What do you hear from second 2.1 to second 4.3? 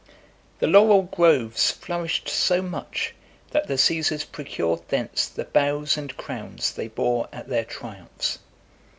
so much, that the Caesars